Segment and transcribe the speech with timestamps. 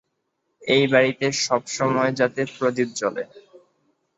[0.61, 3.23] এই বাড়িতে-- সবসময় যাতে প্রদীপ জ্বলে।